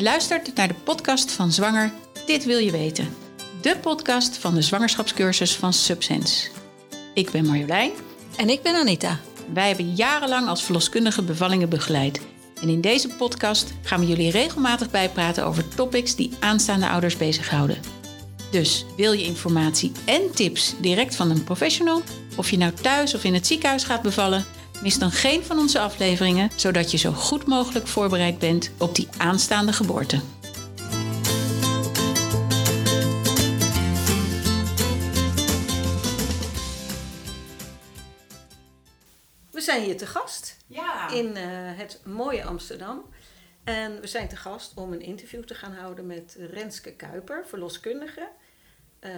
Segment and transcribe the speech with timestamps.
[0.00, 1.92] Je luistert naar de podcast van Zwanger
[2.26, 3.16] Dit Wil Je Weten.
[3.60, 6.48] De podcast van de zwangerschapscursus van Subsense.
[7.14, 7.90] Ik ben Marjolein.
[8.36, 9.18] En ik ben Anita.
[9.52, 12.20] Wij hebben jarenlang als verloskundige bevallingen begeleid.
[12.62, 17.80] En in deze podcast gaan we jullie regelmatig bijpraten over topics die aanstaande ouders bezighouden.
[18.50, 22.02] Dus wil je informatie en tips direct van een professional,
[22.36, 24.44] of je nou thuis of in het ziekenhuis gaat bevallen,
[24.82, 29.08] mis dan geen van onze afleveringen, zodat je zo goed mogelijk voorbereid bent op die
[29.18, 30.20] aanstaande geboorte.
[39.50, 41.10] We zijn hier te gast Ja.
[41.10, 41.44] in eh,
[41.78, 43.04] het mooie Amsterdam.
[43.64, 48.28] En we zijn te gast om een interview te gaan houden met Renske Kuiper, verloskundige.
[49.00, 49.10] eh,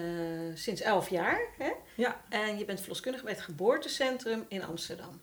[0.55, 1.41] sinds 11 jaar.
[1.59, 1.71] Hè?
[1.95, 5.21] Ja, En je bent verloskundige bij het geboortecentrum in Amsterdam.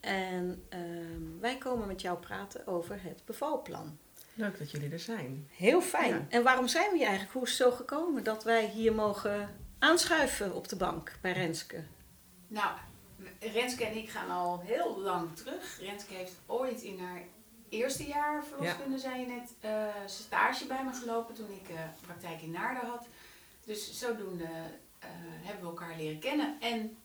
[0.00, 3.98] En ehm, wij komen met jou praten over het bevalplan.
[4.34, 5.48] leuk dat jullie er zijn.
[5.50, 6.14] Heel fijn.
[6.14, 6.26] Ja.
[6.28, 7.34] En waarom zijn we hier eigenlijk?
[7.34, 11.84] Hoe is het zo gekomen dat wij hier mogen aanschuiven op de bank bij Renske?
[12.46, 12.70] Nou,
[13.40, 15.78] Renske en ik gaan al heel lang terug.
[15.80, 17.22] Renske heeft ooit in haar
[17.70, 22.42] eerste jaar verloskunde, zei je net, eh, stage bij me gelopen toen ik eh, praktijk
[22.42, 23.06] in Naarden had.
[23.64, 24.44] Dus zodoende
[24.98, 25.08] eh,
[25.42, 26.56] hebben we elkaar leren kennen.
[26.60, 26.96] En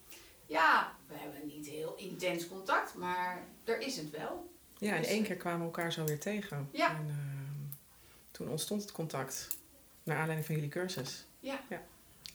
[0.46, 4.50] ja, we hebben niet heel intens contact, maar er is het wel.
[4.78, 6.70] Ja, in Dus, één keer kwamen we elkaar zo weer tegen.
[6.72, 6.90] Ja.
[6.90, 7.76] En ehm,
[8.32, 9.48] toen ontstond het contact.
[10.04, 11.26] Naar aanleiding van jullie cursus.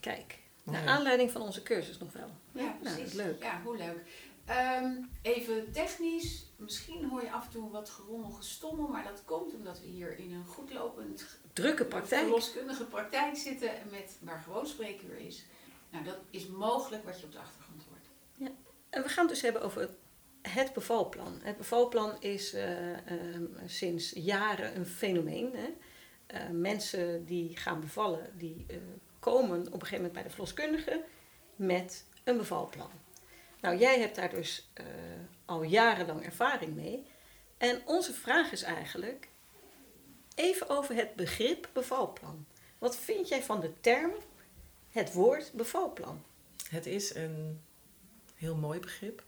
[0.00, 0.78] Kijk, Mooi.
[0.78, 2.30] naar aanleiding van onze cursus nog wel.
[2.52, 2.98] Ja, Nou, precies.
[2.98, 3.42] dat is leuk.
[3.42, 3.98] Ja, hoe leuk.
[4.44, 9.54] Ehm, even technisch, misschien hoor je af en toe wat gerommel, gestommel, maar dat komt
[9.54, 12.20] omdat we hier in een goedlopend Drukke praktijk.
[12.22, 15.44] verloskundige praktijk zitten en met, waar gewoon spreekuur is.
[15.90, 17.99] Nou, dat is mogelijk wat je op de achtergrond hoort.
[18.90, 19.90] En we gaan het dus hebben over
[20.42, 21.40] het bevalplan.
[21.42, 25.54] Het bevalplan is eh, ehm, sinds jaren een fenomeen.
[25.54, 25.68] Hè?
[26.26, 28.76] Eh, mensen die gaan bevallen, die eh,
[29.18, 31.04] komen op een gegeven moment bij de verloskundige
[31.56, 32.90] met een bevalplan.
[33.60, 34.70] Nou, jij hebt daar dus
[35.44, 37.06] al jarenlang ervaring mee.
[37.58, 39.28] En onze vraag is eigenlijk
[40.34, 42.46] even over het begrip bevalplan.
[42.78, 44.12] Wat vind jij van de term,
[44.90, 46.24] het woord bevalplan?
[46.68, 47.60] Het is een
[48.40, 49.24] heel mooi begrip.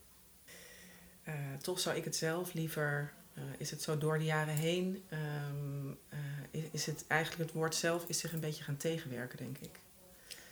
[1.23, 5.03] Eh, toch zou ik het zelf liever, eh, is het zo door de jaren heen,
[5.09, 6.19] ehm, eh,
[6.51, 9.81] is, is het eigenlijk het woord zelf is zich een beetje gaan tegenwerken, denk ik.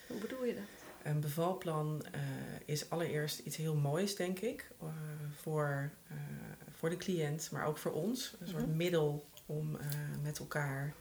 [0.07, 0.65] Hoe bedoel je dat?
[1.03, 2.05] Een bevalplan
[2.65, 4.71] is allereerst iets heel moois, denk ik,
[5.37, 5.91] voor,
[6.77, 8.35] voor de cliënt, maar ook voor ons.
[8.41, 8.77] Een soort Mhm.
[8.77, 9.79] middel om
[10.23, 10.95] met elkaar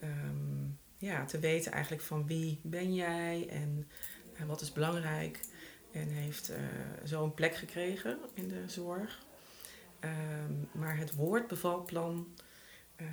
[0.00, 0.64] ehm,
[0.98, 3.88] ja, te weten eigenlijk van wie ben jij en
[4.36, 5.40] eh, wat is belangrijk.
[5.92, 6.58] En heeft eh,
[7.04, 9.22] zo een plek gekregen in de zorg.
[10.00, 12.34] Ehm, maar het woord bevalplan
[12.96, 13.06] eh,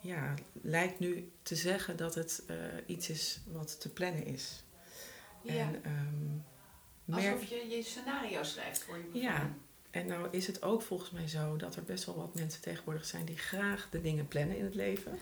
[0.00, 2.56] ja, lijkt nu te zeggen dat het eh,
[2.86, 4.64] iets is wat te plannen is.
[5.42, 9.54] Ja, En, ehm, alsof je je scenario schrijft voor je Ja.
[9.90, 13.04] en nou is het ook volgens mij zo dat er best wel wat mensen tegenwoordig
[13.04, 15.18] zijn die graag de dingen plannen in het leven.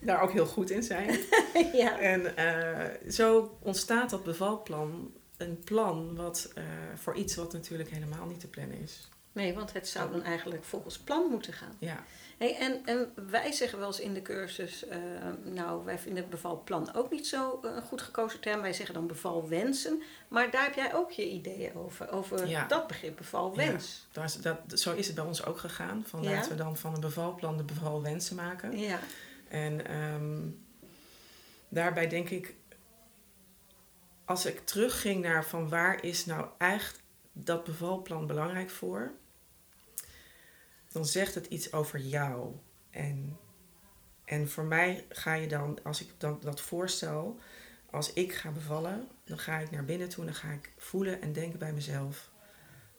[0.00, 1.18] Daar ook heel goed in zijn.
[1.72, 1.98] ja.
[1.98, 2.34] En
[3.12, 5.12] zo ontstaat dat bevalplan
[5.44, 9.08] een plan wat, eh, voor iets wat natuurlijk helemaal niet te plannen is.
[9.32, 11.76] Nee, want het zou dan eigenlijk volgens plan moeten gaan.
[11.78, 12.04] Ja,
[12.38, 14.98] Hey, en, en wij zeggen wel eens in de cursus, eh,
[15.44, 18.60] nou, wij vinden bevalplan ook niet zo eh, een goed gekozen term.
[18.60, 20.02] Wij zeggen dan bevalwensen.
[20.28, 22.66] Maar daar heb jij ook je ideeën over, over Ja.
[22.66, 24.06] dat begrip bevalwens.
[24.24, 26.04] is, dat, zo is het bij ons ook gegaan.
[26.06, 26.30] Van Ja.
[26.30, 28.78] laten we dan van een bevalplan de bevalwensen maken.
[28.78, 28.98] Ja.
[29.48, 30.40] En ehm,
[31.68, 32.54] daarbij denk ik,
[34.24, 37.02] als ik terugging naar van waar is nou echt
[37.32, 39.12] dat bevalplan belangrijk voor,
[40.88, 42.54] dan zegt het iets over jou.
[42.90, 43.38] En,
[44.24, 47.38] en voor mij ga je dan, als ik dan dat voorstel,
[47.90, 51.20] als ik ga bevallen, dan ga ik naar binnen toe en dan ga ik voelen
[51.20, 52.30] en denken bij mezelf,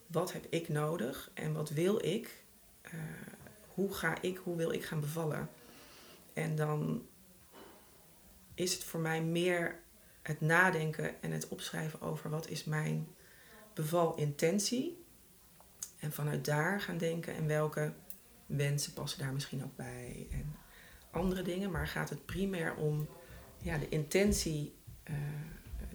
[0.08, 2.44] wat heb ik nodig en wat wil ik?
[2.82, 2.94] Eh,
[3.74, 5.50] hoe ga ik, hoe wil ik gaan bevallen?
[6.34, 7.08] En dan
[8.54, 9.80] is het voor mij meer
[10.28, 13.08] het nadenken en het opschrijven over wat is mijn
[13.74, 15.04] bevalintentie.
[16.00, 17.94] En vanuit daar gaan denken en welke
[18.46, 20.28] wensen passen daar misschien ook bij.
[20.32, 20.56] En
[21.12, 21.72] andere dingen.
[21.72, 23.08] Maar gaat het primair om
[23.58, 25.16] ja, de intentie eh,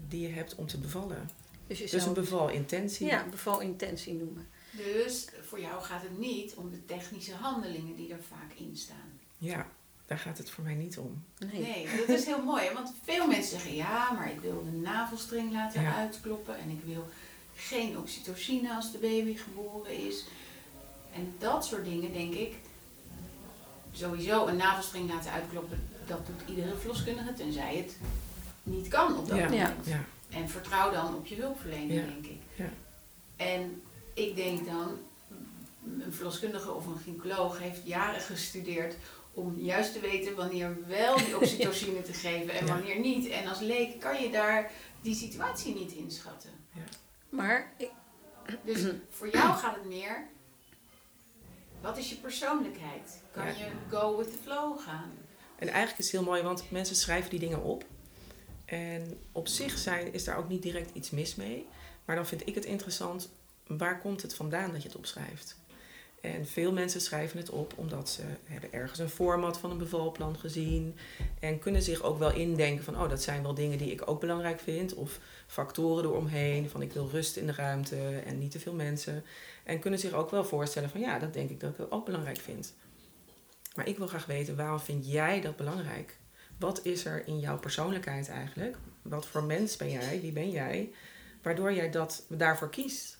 [0.08, 1.28] die je hebt om te bevallen.
[1.66, 3.06] Dus je Dus een bevalintentie.
[3.06, 4.48] ja, bevalintentie noemen.
[4.76, 9.20] Dus voor jou gaat het niet om de technische handelingen die er vaak in staan.
[9.38, 9.70] Ja,
[10.10, 11.24] daar gaat het voor mij niet om.
[11.52, 11.60] Nee.
[11.62, 12.64] Nee, dat is heel mooi.
[12.66, 15.94] hè, Want veel mensen zeggen ja, maar ik wil de navelstreng laten Ja.
[15.96, 17.08] uitkloppen en ik wil
[17.54, 20.24] geen oxytocine als de baby geboren is.
[21.14, 22.54] En dat soort dingen, denk ik,
[23.92, 27.96] sowieso een navelstreng laten uitkloppen, dat doet iedere verloskundige, tenzij het
[28.62, 29.44] niet kan op dat Ja.
[29.48, 29.86] moment.
[29.86, 29.92] Ja.
[29.94, 30.04] Ja.
[30.38, 32.02] En vertrouw dan op je hulpverlening, Ja.
[32.06, 32.40] denk ik.
[32.54, 32.68] Ja.
[33.36, 33.82] En
[34.14, 34.98] ik denk dan,
[36.00, 38.94] een verloskundige of een gynaecoloog heeft jaren gestudeerd
[39.40, 42.72] om juist te weten wanneer wel die oxytocine te geven en Ja.
[42.74, 43.28] wanneer niet.
[43.28, 44.70] En als leek kan je daar
[45.00, 46.50] die situatie niet inschatten.
[47.28, 47.90] Maar ik,
[48.64, 48.82] Dus
[49.16, 50.26] voor jou gaat het meer,
[51.80, 53.22] wat is je persoonlijkheid?
[53.30, 53.50] Kan Ja.
[53.52, 55.12] je go with the flow gaan?
[55.58, 57.84] En eigenlijk is het heel mooi, want mensen schrijven die dingen op.
[58.64, 61.66] En op zich zijn, is daar ook niet direct iets mis mee.
[62.04, 63.30] Maar dan vind ik het interessant,
[63.66, 65.59] waar komt het vandaan dat je het opschrijft?
[66.20, 70.38] En veel mensen schrijven het op omdat ze hebben ergens een format van een bevalplan
[70.38, 70.96] gezien.
[71.40, 74.20] En kunnen zich ook wel indenken van, oh dat zijn wel dingen die ik ook
[74.20, 74.94] belangrijk vind.
[74.94, 79.24] Of factoren eromheen, van ik wil rust in de ruimte en niet te veel mensen.
[79.64, 82.38] En kunnen zich ook wel voorstellen van, ja dat denk ik dat ik ook belangrijk
[82.38, 82.74] vind.
[83.74, 86.18] Maar ik wil graag weten, waarom vind jij dat belangrijk?
[86.58, 88.76] Wat is er in jouw persoonlijkheid eigenlijk?
[89.02, 90.20] Wat voor mens ben jij?
[90.20, 90.92] Wie ben jij?
[91.42, 93.19] Waardoor jij dat, daarvoor kiest.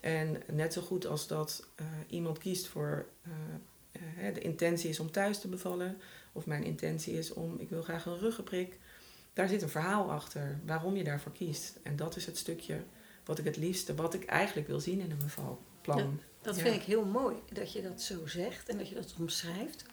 [0.00, 5.00] En net zo goed als dat eh, iemand kiest voor eh, eh, de intentie is
[5.00, 6.00] om thuis te bevallen,
[6.32, 8.78] of mijn intentie is om ik wil graag een ruggenprik.
[9.32, 11.78] Daar zit een verhaal achter waarom je daarvoor kiest.
[11.82, 12.82] En dat is het stukje
[13.24, 16.20] wat ik het liefste, wat ik eigenlijk wil zien in een bevalplan.
[16.42, 16.62] dat Ja.
[16.62, 19.84] vind ik heel mooi dat je dat zo zegt en dat je dat omschrijft.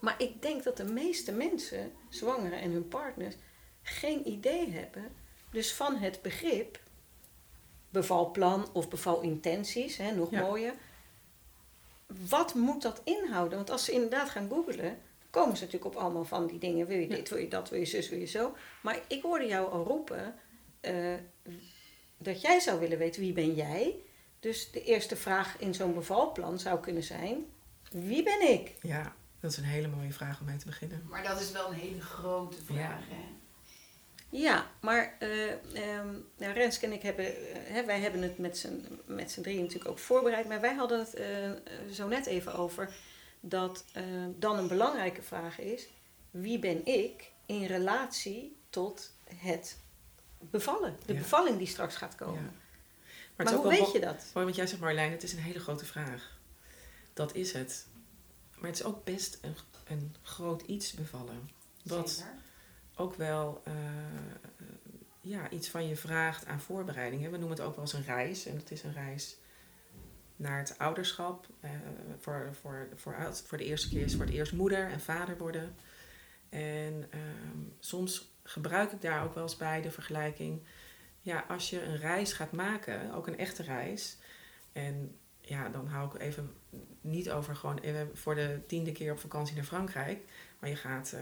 [0.00, 3.34] Maar ik denk dat de meeste mensen, zwangeren en hun partners,
[3.82, 5.04] geen idee hebben.
[5.50, 6.80] Dus van het begrip
[7.90, 10.40] bevalplan of bevalintenties, hè, nog Ja.
[10.40, 10.74] mooier.
[12.28, 13.56] Wat moet dat inhouden?
[13.58, 14.98] Want als ze inderdaad gaan googlen,
[15.30, 16.86] komen ze natuurlijk op allemaal van die dingen.
[16.86, 17.14] Wil je Ja.
[17.16, 18.56] dit, wil je dat, wil je zus, wil je zo.
[18.82, 20.34] Maar ik hoorde jou al roepen
[20.80, 21.14] eh,
[22.18, 23.94] dat jij zou willen weten wie ben jij.
[24.40, 27.46] Dus de eerste vraag in zo'n bevalplan zou kunnen zijn:
[27.90, 28.74] wie ben ik?
[28.82, 31.06] Ja, dat is een hele mooie vraag om mee te beginnen.
[31.08, 33.02] Maar dat is wel een hele grote vraag.
[33.08, 33.24] Hè?
[34.30, 38.58] Ja, maar eh ehm, nou, Renske en ik hebben, eh, hè, wij hebben het met
[38.58, 41.50] z'n, met z'n drieën natuurlijk ook voorbereid, maar wij hadden het eh,
[41.92, 42.94] zo net even over
[43.40, 44.04] dat eh,
[44.38, 45.86] dan een belangrijke vraag is:
[46.30, 49.78] wie ben ik in relatie tot het
[50.40, 51.18] bevallen, de Ja.
[51.18, 52.24] bevalling die straks gaat Ja.
[52.26, 52.42] komen?
[53.36, 54.16] Maar, Maar, hoe weet je dat?
[54.34, 56.38] Mooi, want jij zegt Marjolein, het is een hele grote vraag.
[57.12, 57.86] Dat is het.
[58.54, 61.50] Maar het is ook best een, een groot iets bevallen.
[61.82, 62.32] Wat Zeker.
[62.98, 63.74] Ook wel eh,
[65.20, 67.22] ja, iets van je vraagt aan voorbereiding.
[67.22, 67.30] hè.
[67.30, 68.46] We noemen het ook wel eens een reis.
[68.46, 69.36] En het is een reis
[70.36, 71.46] naar het ouderschap.
[71.60, 71.70] eh,
[72.18, 73.14] voor, voor, voor,
[73.46, 75.74] voor de eerste keer is voor het eerst moeder en vader worden.
[76.48, 80.62] En ehm, soms gebruik ik daar ook wel eens bij de vergelijking.
[81.20, 84.16] Ja, als je een reis gaat maken, ook een echte reis.
[84.72, 86.54] En ja, dan hou ik even
[87.00, 87.80] niet over gewoon
[88.12, 90.24] voor de tiende keer op vakantie naar Frankrijk.
[90.58, 91.20] Maar je gaat eh,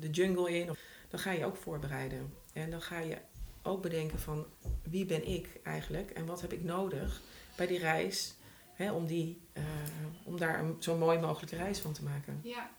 [0.00, 0.70] de jungle in.
[0.70, 0.78] Of,
[1.10, 2.34] dan ga je ook voorbereiden.
[2.52, 3.16] En dan ga je
[3.62, 4.46] ook bedenken van
[4.82, 7.20] wie ben ik eigenlijk en wat heb ik nodig
[7.56, 8.34] bij die reis.
[8.74, 9.62] Hè, om, die, eh,
[10.24, 12.40] om daar een zo mooi mogelijke reis van te maken.
[12.42, 12.70] Ja.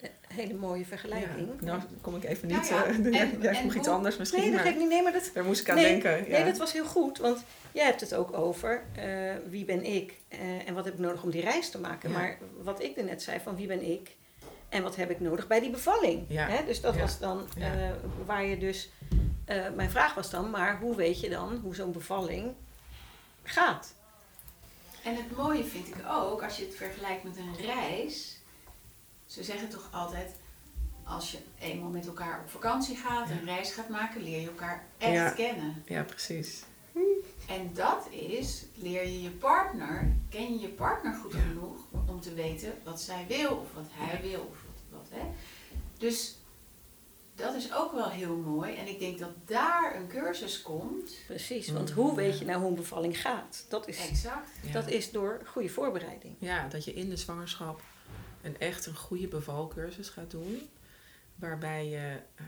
[0.00, 1.48] Een hele mooie vergelijking.
[1.60, 2.68] Ja, nou kom ik even Ja, niet.
[2.68, 2.84] ja.
[2.84, 4.40] eh, En- jij en vroeg iets hoe- anders misschien.
[4.40, 4.88] Nee, dat maar geeft niet.
[4.88, 6.10] Nee, maar dat, daar moest ik aan nee, denken.
[6.10, 6.36] Ja.
[6.36, 10.14] Nee, dat was heel goed, want jij hebt het ook over eh, wie ben ik
[10.28, 12.10] eh, en wat heb ik nodig om die reis te maken.
[12.10, 12.18] Ja.
[12.18, 14.16] Maar wat ik er net zei van wie ben ik
[14.70, 16.24] en wat heb ik nodig bij die bevalling.
[16.28, 16.46] Ja.
[16.48, 16.64] Hè?
[16.64, 17.00] Dus dat Ja.
[17.00, 17.90] was dan eh,
[18.26, 18.88] waar je dus.
[19.44, 22.52] eh, mijn vraag was dan, maar hoe weet je dan hoe zo'n bevalling
[23.42, 23.94] gaat?
[25.04, 28.36] En het mooie vind ik ook, als je het vergelijkt met een reis.
[29.26, 30.30] Ze zeggen toch altijd,
[31.04, 33.34] als je eenmaal met elkaar op vakantie gaat, Ja.
[33.34, 35.30] een reis gaat maken, leer je elkaar echt Ja.
[35.30, 35.82] kennen.
[35.86, 36.62] ja, precies.
[37.48, 41.38] En dat is, leer je je partner, ken je je partner goed Ja.
[41.40, 44.52] genoeg om te weten wat zij wil of wat hij wil
[45.10, 45.30] hè.
[45.98, 46.34] Dus
[47.34, 48.74] dat is ook wel heel mooi.
[48.74, 51.12] En ik denk dat daar een cursus komt.
[51.26, 52.38] Precies, want Mm, hoe weet ja.
[52.38, 53.64] je nou hoe een bevalling gaat?
[53.68, 54.48] Dat is, Exact.
[54.62, 54.72] Ja.
[54.72, 56.34] dat is door goede voorbereiding.
[56.38, 57.80] Ja, dat je in de zwangerschap
[58.42, 60.68] een echt een goede bevalcursus gaat doen.
[61.34, 62.46] Waarbij je ehm,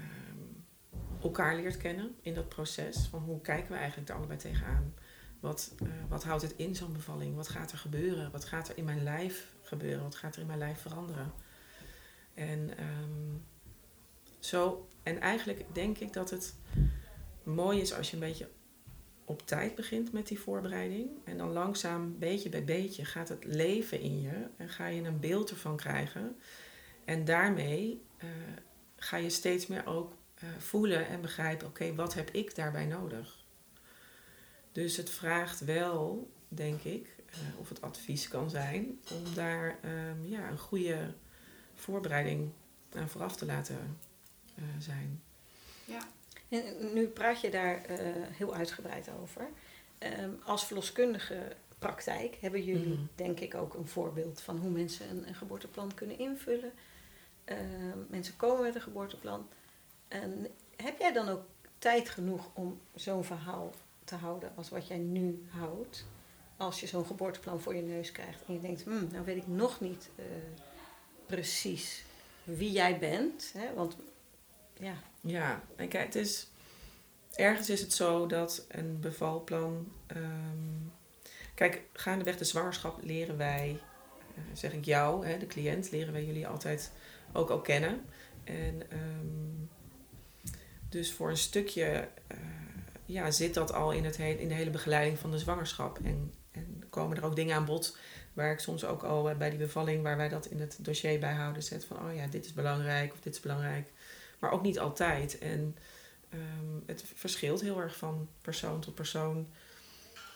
[1.23, 3.07] elkaar leert kennen in dat proces.
[3.11, 4.95] Van hoe kijken we eigenlijk er allebei tegenaan?
[5.40, 7.37] Wat, eh, wat houdt het in zo'n bevalling?
[7.37, 8.31] Wat gaat er gebeuren?
[8.31, 10.02] Wat gaat er in mijn lijf gebeuren?
[10.02, 11.33] Wat gaat er in mijn lijf veranderen?
[12.35, 13.37] En ehm,
[14.39, 16.55] zo, en eigenlijk denk ik dat het
[17.43, 18.49] mooi is als je een beetje
[19.25, 21.11] op tijd begint met die voorbereiding.
[21.25, 24.47] En dan langzaam, beetje bij beetje, gaat het leven in je.
[24.57, 26.37] En ga je een beeld ervan krijgen.
[27.05, 28.29] En daarmee eh,
[28.97, 33.45] ga je steeds meer ook eh, voelen en begrijpen: oké, wat heb ik daarbij nodig?
[34.73, 40.25] Dus het vraagt wel, denk ik, eh, of het advies kan zijn om daar ehm,
[40.25, 41.15] ja, een goede
[41.83, 42.51] voorbereiding
[42.95, 43.99] aan vooraf te laten
[44.55, 45.23] eh, zijn.
[45.85, 46.01] Ja.
[46.49, 47.97] En nu praat je daar eh,
[48.31, 49.49] heel uitgebreid over.
[49.99, 53.03] Ehm, als verloskundige praktijk hebben jullie, Mhm.
[53.15, 56.73] denk ik, ook een voorbeeld van hoe mensen een, een geboorteplan kunnen invullen.
[57.45, 59.49] Ehm, mensen komen met een geboorteplan.
[60.09, 60.47] En
[60.77, 61.43] heb jij dan ook
[61.79, 63.73] tijd genoeg om zo'n verhaal
[64.05, 66.05] te houden als wat jij nu houdt?
[66.57, 69.47] Als je zo'n geboorteplan voor je neus krijgt en je denkt, hmm, nou weet ik
[69.47, 70.25] nog niet eh,
[71.37, 72.05] precies
[72.45, 73.51] wie jij bent.
[73.57, 73.75] Hè?
[73.75, 73.97] Want
[74.79, 76.47] ja, Ja, kijk, het is,
[77.35, 79.93] ergens is het zo dat een bevalplan.
[80.07, 80.79] ehm,
[81.55, 83.79] kijk, gaandeweg de zwangerschap leren wij,
[84.35, 86.93] eh, zeg ik jou, hè, de cliënt, leren wij jullie altijd
[87.33, 88.05] ook al kennen.
[88.45, 89.67] En ehm,
[90.89, 92.37] dus voor een stukje eh,
[93.07, 95.99] ja, zit dat al in, het he- in de hele begeleiding van de zwangerschap.
[96.05, 97.97] En, en komen er ook dingen aan bod
[98.33, 101.19] waar ik soms ook al eh, bij die bevalling, waar wij dat in het dossier
[101.19, 103.93] bijhouden, zet van, oh ja, dit is belangrijk of dit is belangrijk.
[104.39, 105.39] Maar ook niet altijd.
[105.39, 105.77] En
[106.29, 109.49] ehm, het verschilt heel erg van persoon tot persoon.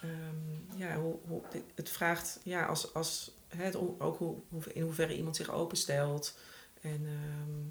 [0.03, 1.43] Ehm, ja, hoe, hoe,
[1.75, 6.39] het vraagt, ja, als, als, het, ook hoe, in hoeverre iemand zich openstelt.
[6.81, 7.63] En, ehm,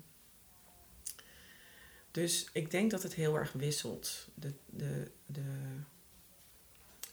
[2.12, 4.28] dus ik denk dat het heel erg wisselt.
[4.34, 5.42] De, de, de,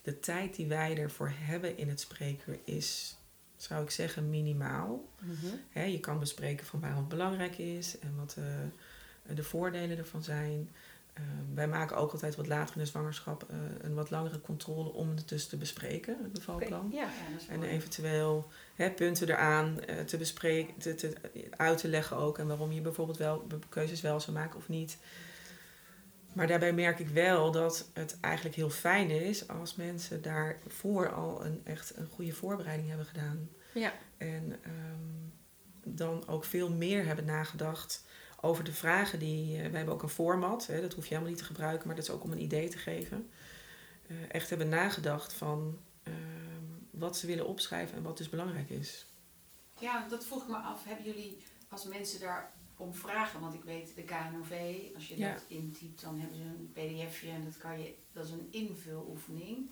[0.03, 3.17] de tijd die wij ervoor hebben in het spreekuur is,
[3.55, 5.05] zou ik zeggen, minimaal.
[5.69, 10.23] Hè, je kan bespreken van waarom het belangrijk is en wat eh, de voordelen ervan
[10.23, 10.69] zijn.
[11.13, 14.93] Eh, wij maken ook altijd wat later in de zwangerschap eh, een wat langere controle
[14.93, 16.89] om het dus te bespreken, het bevalplan.
[16.93, 17.01] ja.
[17.01, 21.13] Ja, En eventueel hè, punten eraan eh, te bespreken, te, te,
[21.57, 22.37] uit te leggen ook.
[22.37, 24.97] En waarom je bijvoorbeeld wel keuzes wel zou maken of niet.
[26.33, 31.45] Maar daarbij merk ik wel dat het eigenlijk heel fijn is als mensen daarvoor al
[31.45, 33.49] een, echt een goede voorbereiding hebben gedaan.
[33.73, 33.93] Ja.
[34.17, 35.23] En ehm,
[35.83, 38.05] dan ook veel meer hebben nagedacht
[38.41, 39.57] over de vragen die.
[39.61, 41.95] eh, we hebben ook een format, hè, dat hoef je helemaal niet te gebruiken, maar
[41.95, 43.29] dat is ook om een idee te geven.
[44.07, 46.15] Eh, echt hebben nagedacht van ehm,
[46.91, 49.05] wat ze willen opschrijven en wat dus belangrijk is.
[49.79, 50.83] Ja, dat vroeg ik me af.
[50.85, 52.51] Hebben jullie als mensen daar
[52.83, 53.39] om vragen?
[53.41, 55.33] Want ik weet, de KNOV, als je Ja.
[55.33, 59.69] dat intypt, dan hebben ze een pdfje en dat, kan je, dat is een invuloefening.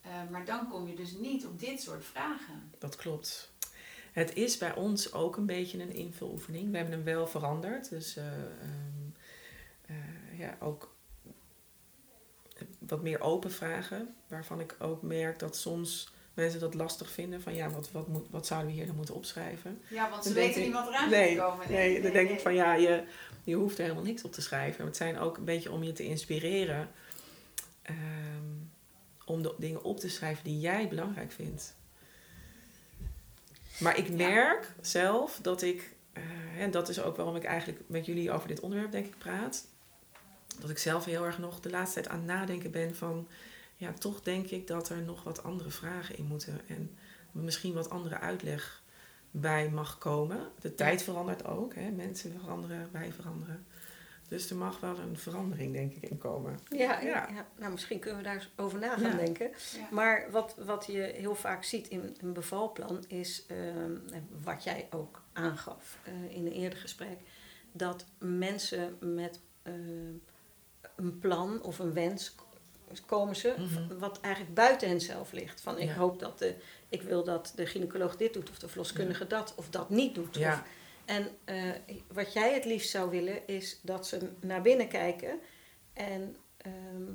[0.00, 2.70] Eh, maar dan kom je dus niet op dit soort vragen.
[2.78, 3.52] Dat klopt.
[4.12, 6.70] Het is bij ons ook een beetje een invuloefening.
[6.70, 7.90] We hebben hem wel veranderd.
[7.90, 9.08] Dus eh, ehm,
[9.86, 10.96] eh, ja, ook
[12.78, 14.14] wat meer open vragen.
[14.26, 17.42] Waarvan ik ook merk dat soms mensen dat lastig vinden.
[17.42, 19.82] Van ja, wat, wat, moet, wat zouden we hier dan moeten opschrijven?
[19.88, 21.70] Ja, want ze Dan weten niet wat eraan nee, gaat komen.
[21.70, 23.04] Nee, dan denk ik van ja, je,
[23.44, 24.84] je hoeft er helemaal niks op te schrijven.
[24.84, 26.90] Het zijn ook een beetje om je te inspireren.
[27.82, 27.96] ehm,
[29.24, 31.74] om de dingen op te schrijven die jij belangrijk vindt.
[33.78, 36.22] Maar ik merk zelf dat ik, eh,
[36.58, 39.66] en dat is ook waarom ik eigenlijk met jullie over dit onderwerp denk ik praat.
[40.60, 43.28] Dat ik zelf heel erg nog de laatste tijd aan het nadenken ben van,
[43.78, 46.60] ja, toch denk ik dat er nog wat andere vragen in moeten.
[46.68, 46.96] En
[47.32, 48.82] misschien wat andere uitleg
[49.30, 50.48] bij mag komen.
[50.60, 51.90] De tijd verandert ook, hè?
[51.90, 53.66] mensen veranderen, wij veranderen.
[54.28, 56.58] Dus er mag wel een verandering, denk ik, in komen.
[56.68, 57.28] Ja, Ja.
[57.28, 57.46] ja.
[57.58, 59.16] nou misschien kunnen we daar over na gaan Ja.
[59.16, 59.50] denken.
[59.76, 59.88] Ja.
[59.90, 63.92] Maar wat, wat je heel vaak ziet in een bevalplan is, ehm,
[64.42, 67.18] wat jij ook aangaf eh, in een eerder gesprek,
[67.72, 70.12] dat mensen met ehm,
[70.96, 72.34] een plan of een wens
[73.06, 73.98] komen ze, Mhm.
[73.98, 75.60] wat eigenlijk buiten hen zelf ligt.
[75.60, 75.94] Van ik Ja.
[75.94, 76.54] hoop dat de,
[76.88, 80.36] ik wil dat de gynaecoloog dit doet of de verloskundige dat of dat niet doet.
[80.36, 80.52] Ja.
[80.52, 80.62] Of,
[81.04, 81.56] en eh,
[82.12, 85.40] wat jij het liefst zou willen is dat ze naar binnen kijken
[85.92, 87.12] en ehm,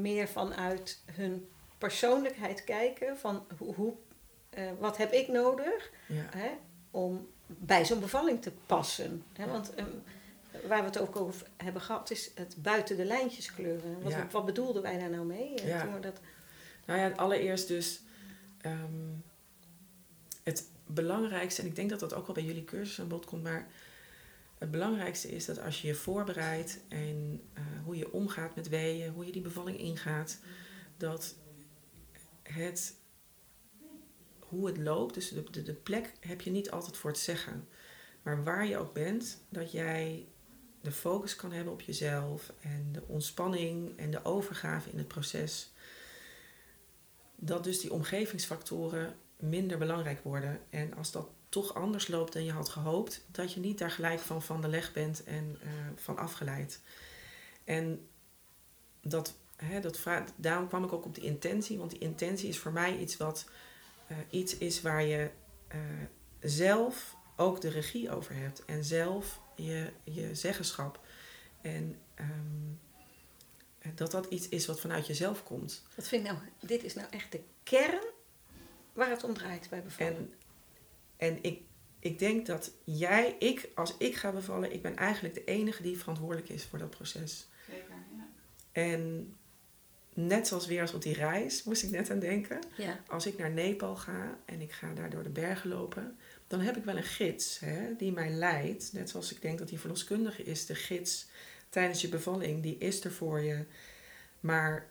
[0.00, 3.92] meer vanuit hun persoonlijkheid kijken van hoe, hoe,
[4.50, 6.48] eh, wat heb ik nodig hè,
[6.90, 9.24] om bij zo'n bevalling te passen.
[9.32, 9.46] Hè?
[9.46, 9.86] Want ehm,
[10.66, 14.02] waar we het ook over hebben gehad is het buiten de lijntjes kleuren.
[14.02, 14.28] Wat, Ja.
[14.30, 15.54] wat bedoelden wij daar nou mee?
[15.54, 15.82] eh, Ja.
[15.82, 16.20] toen we dat,
[16.86, 18.00] Nou ja, allereerst dus
[18.60, 19.10] ehm,
[20.42, 23.42] het belangrijkste, en ik denk dat dat ook wel bij jullie cursus aan bod komt,
[23.42, 23.66] maar
[24.58, 29.12] het belangrijkste is dat als je je voorbereidt en eh, hoe je omgaat met weeën,
[29.12, 30.38] hoe je die bevalling ingaat,
[30.96, 31.34] dat
[32.42, 32.94] het,
[34.38, 37.68] hoe het loopt, dus de, de, de plek heb je niet altijd voor het zeggen.
[38.22, 40.26] Maar waar je ook bent, dat jij
[40.80, 45.72] de focus kan hebben op jezelf en de ontspanning en de overgave in het proces
[47.36, 50.60] dat dus die omgevingsfactoren minder belangrijk worden.
[50.70, 54.20] En als dat toch anders loopt dan je had gehoopt, dat je niet daar gelijk
[54.20, 56.80] van van de leg bent en eh, van afgeleid.
[57.64, 58.08] En
[59.02, 59.98] dat, hè, dat
[60.36, 63.48] daarom kwam ik ook op die intentie, want die intentie is voor mij iets wat
[64.06, 65.30] eh, iets is waar je
[65.68, 65.80] eh,
[66.40, 71.00] zelf ook de regie over hebt en zelf je, je zeggenschap.
[71.60, 75.82] En ehm, dat dat iets is wat vanuit jezelf komt.
[75.94, 78.04] Wat vind ik nou, dit is nou echt de kern
[78.92, 80.16] waar het om draait bij bevallen.
[80.16, 80.32] En,
[81.16, 81.60] en ik,
[81.98, 85.98] ik denk dat jij, ik, als ik ga bevallen, ik ben eigenlijk de enige die
[85.98, 87.48] verantwoordelijk is voor dat proces.
[87.66, 88.28] Zeker, ja.
[88.72, 89.32] En
[90.14, 92.58] net zoals weer als op die reis, moest ik net aan denken.
[92.76, 93.00] Ja.
[93.08, 96.76] Als ik naar Nepal ga en ik ga daar door de bergen lopen, dan heb
[96.76, 98.92] ik wel een gids hè, die mij leidt.
[98.92, 101.26] Net zoals ik denk dat die verloskundige is, de gids
[101.68, 103.64] tijdens je bevalling, die is er voor je.
[104.40, 104.86] Maar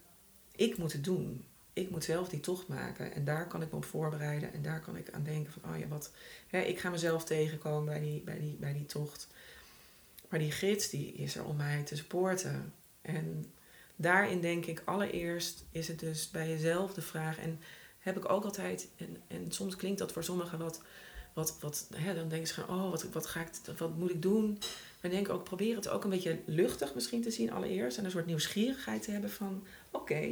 [0.55, 1.45] ik moet het doen.
[1.73, 3.13] Ik moet zelf die tocht maken.
[3.13, 4.53] En daar kan ik me op voorbereiden.
[4.53, 6.11] En daar kan ik aan denken van, oh ja, wat...
[6.47, 9.27] Hè, ik ga mezelf tegenkomen bij die, bij, die, bij die tocht.
[10.29, 12.73] Maar die gids, die is er om mij te supporten.
[13.01, 13.45] En
[13.95, 17.37] daarin denk ik, allereerst is het dus bij jezelf de vraag.
[17.37, 17.59] En
[17.99, 20.81] heb ik ook altijd, en, en soms klinkt dat voor sommigen wat...
[21.37, 24.21] wat, wat hè, dan denken ze van, oh, wat, wat, ga ik, wat moet ik
[24.21, 24.59] doen?
[25.01, 27.97] Maar denk ook, probeer het ook een beetje luchtig misschien te zien allereerst.
[27.97, 30.27] En een soort nieuwsgierigheid te hebben van, oké,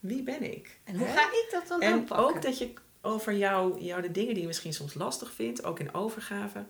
[0.00, 0.78] wie ben ik?
[0.84, 1.12] En hoe Hè?
[1.16, 2.26] ga ik dat dan En aanpakken?
[2.36, 5.78] ook dat je over jou, jou de dingen die je misschien soms lastig vindt, ook
[5.80, 6.64] in overgave,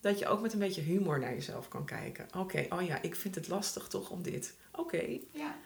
[0.00, 2.26] dat je ook met een beetje humor naar jezelf kan kijken.
[2.36, 4.54] Oké, oh ja, ik vind het lastig toch om dit.
[4.72, 5.56] Oké, Ja,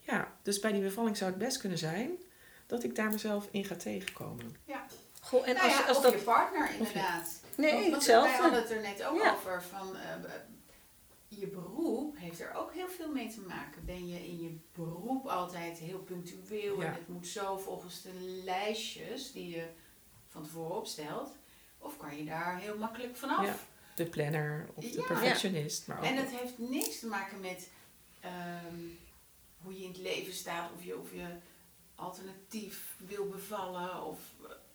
[0.00, 0.36] ja.
[0.42, 2.10] Dus bij die bevalling zou het best kunnen zijn
[2.66, 4.56] dat ik daar mezelf in ga tegenkomen.
[4.64, 4.86] ja.
[5.24, 6.12] Goh, en nou als, ja, als of dat...
[6.12, 7.40] je partner inderdaad.
[7.56, 8.30] Nee, Want hetzelfde.
[8.30, 9.32] Wij hadden het er net ook Ja.
[9.34, 10.14] over van eh,
[11.28, 13.84] je beroep heeft er ook heel veel mee te maken.
[13.84, 16.86] Ben je in je beroep altijd heel punctueel Ja.
[16.86, 18.12] en het moet zo volgens de
[18.44, 19.66] lijstjes die je
[20.28, 21.30] van tevoren opstelt?
[21.78, 23.46] Of kan je daar heel makkelijk vanaf?
[23.46, 23.56] Ja.
[23.94, 25.86] De planner of de perfectionist.
[25.86, 27.68] Maar ook En het heeft niks te maken met
[28.20, 28.76] ehm,
[29.62, 31.26] hoe je in het leven staat, of je, of je
[31.94, 34.04] alternatief wil bevallen.
[34.04, 34.18] Of,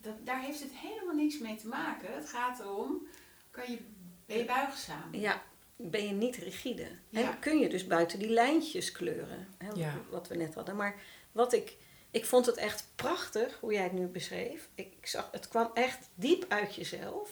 [0.07, 2.13] dat, daar heeft het helemaal niks mee te maken.
[2.15, 3.07] Het gaat erom,
[3.51, 3.77] kan je,
[4.25, 5.13] ben je buigzaam?
[5.15, 5.43] Ja,
[5.75, 6.87] ben je niet rigide.
[7.09, 7.21] Ja.
[7.31, 9.47] En kun je dus buiten die lijntjes kleuren.
[9.57, 9.93] Hè, Ja.
[10.09, 10.75] Wat we net hadden.
[10.75, 10.95] Maar
[11.31, 11.75] wat ik...
[12.11, 14.69] Ik vond het echt prachtig hoe jij het nu beschreef.
[14.75, 17.29] Ik, ik zag, het kwam echt diep uit jezelf.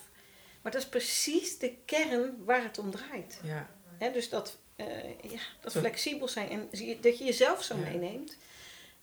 [0.62, 3.40] Maar dat is precies de kern waar het om draait.
[3.44, 7.76] Ja, Hè, dus dat, eh, ja, dat flexibel zijn en zie- dat je jezelf zo
[7.78, 7.82] Ja.
[7.82, 8.38] meeneemt.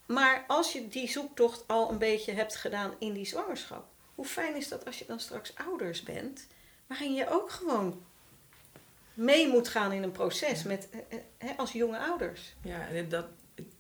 [0.07, 3.85] Maar als je die zoektocht al een beetje hebt gedaan in die zwangerschap,
[4.15, 6.47] hoe fijn is dat als je dan straks ouders bent,
[6.87, 8.03] waarin je ook gewoon
[9.15, 12.55] mee moet gaan in een proces met, eh, eh, hè, als jonge ouders.
[12.63, 13.27] ja en dat,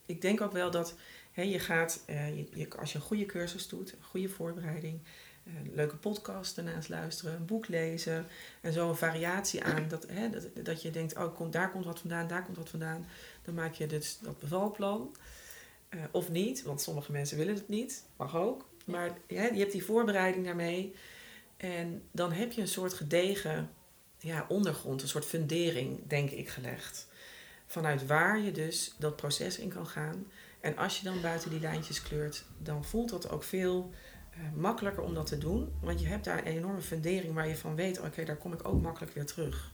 [0.06, 0.94] ik denk ook wel dat
[1.32, 5.00] hè, je gaat, eh, je, je- als je een goede cursus doet, een goede voorbereiding,
[5.44, 8.26] eh, een leuke podcast daarnaast luisteren, een boek lezen
[8.60, 11.84] en zo een variatie aan, dat, hè, dat, dat je denkt, oh komt, daar komt
[11.84, 13.06] wat vandaan, daar komt wat vandaan,
[13.44, 15.16] dan maak je dus dat bevalplan.
[15.92, 18.68] Eh, of niet, want sommige mensen willen het niet, mag ook.
[18.84, 20.94] Maar ja, je hebt die voorbereiding daarmee.
[21.56, 23.70] En dan heb je een soort gedegen
[24.18, 27.08] ja, ondergrond, een soort fundering, denk ik, gelegd.
[27.66, 30.26] Vanuit waar je dus dat proces in kan gaan.
[30.60, 33.90] En als je dan buiten die lijntjes kleurt, dan voelt dat ook veel
[34.30, 35.72] eh, makkelijker om dat te doen.
[35.80, 38.68] Want je hebt daar een enorme fundering waar je van weet, oké, daar kom ik
[38.68, 39.72] ook makkelijk weer terug.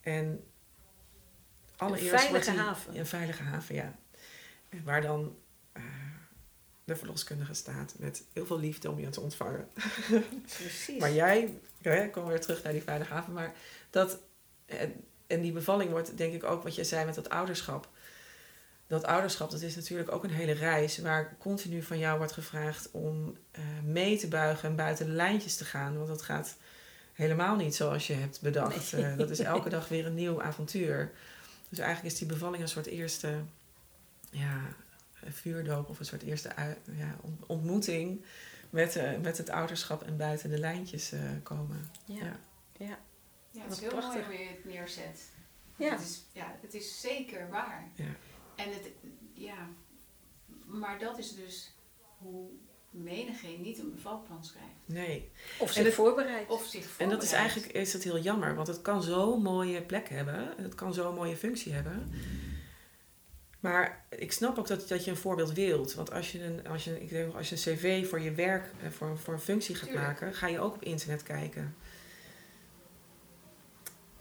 [0.00, 0.44] En
[1.76, 2.98] allereerst veilige wordt die- haven.
[2.98, 3.94] Een veilige haven, ja.
[4.84, 5.36] Waar dan
[5.72, 5.82] eh,
[6.84, 9.68] de verloskundige staat met heel veel liefde om je te ontvangen.
[10.58, 11.00] Precies.
[11.00, 13.32] Maar jij, hè, kom weer terug naar die veilige haven.
[13.32, 13.54] Maar
[13.90, 14.18] dat,
[14.66, 14.92] en,
[15.26, 17.88] en die bevalling wordt denk ik ook wat je zei met dat ouderschap.
[18.86, 22.88] Dat ouderschap, dat is natuurlijk ook een hele reis waar continu van jou wordt gevraagd
[22.90, 25.96] om eh, mee te buigen en buiten de lijntjes te gaan.
[25.96, 26.56] Want dat gaat
[27.12, 28.92] helemaal niet zoals je hebt bedacht.
[28.92, 29.04] Nee.
[29.04, 31.10] Eh, dat is elke dag weer een nieuw avontuur.
[31.68, 33.28] Dus eigenlijk is die bevalling een soort eerste
[34.34, 34.60] ja,
[35.24, 36.52] vuurdoop of een soort eerste
[36.96, 38.24] ja, ont- ontmoeting
[38.70, 41.90] met, eh, met het ouderschap en buiten de lijntjes eh, komen.
[42.04, 42.14] ja.
[42.24, 42.36] Ja.
[42.76, 42.98] Ja.
[43.50, 44.12] Ja, het is heel prachtig.
[44.26, 45.20] mooi hoe je het neerzet.
[45.76, 45.90] Ja.
[45.90, 47.88] Het is, ja, het is zeker waar.
[47.94, 48.04] Ja.
[48.56, 48.88] En het,
[49.32, 49.68] ja,
[50.66, 51.74] maar dat is dus
[52.18, 52.48] hoe
[52.90, 54.68] menigeen niet een bevalplan schrijft.
[54.84, 55.30] Nee.
[55.58, 56.48] Of zich het- voorbereid.
[56.48, 57.32] Of zich En dat is voorbereidt.
[57.32, 60.54] eigenlijk is het heel jammer, want het kan zo'n mooie plek hebben.
[60.56, 62.10] Het kan zo'n mooie functie hebben.
[63.64, 65.94] Maar ik snap ook dat, dat je een voorbeeld wilt.
[65.94, 68.70] Want als je een, als je, ik denk, als je een cv voor je werk,
[68.82, 70.06] eh, voor, voor een functie gaat Tuurlijk.
[70.06, 71.76] maken, ga je ook op internet kijken.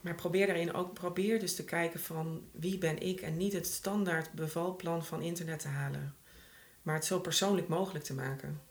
[0.02, 3.68] Maar probeer daarin ook, probeer dus te kijken van wie ben ik en niet het
[3.68, 6.16] standaard bevalplan van internet te halen.
[6.82, 8.62] Maar het zo persoonlijk mogelijk te maken.